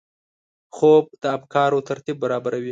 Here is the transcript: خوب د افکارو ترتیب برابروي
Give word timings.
خوب 0.75 1.05
د 1.23 1.25
افکارو 1.37 1.79
ترتیب 1.89 2.17
برابروي 2.23 2.69